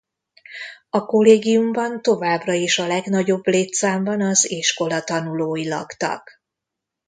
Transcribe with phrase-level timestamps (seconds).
[0.89, 6.41] A kollégiumban továbbra is a legnagyobb létszámban az iskola tanulói laktak.